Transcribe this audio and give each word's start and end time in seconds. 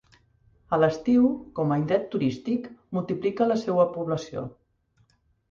A 0.77 0.77
l'estiu, 0.83 1.27
com 1.59 1.73
a 1.75 1.77
indret 1.81 2.07
turístic, 2.15 2.65
multiplica 2.99 3.49
la 3.53 3.59
seua 3.67 3.87
població. 3.93 4.47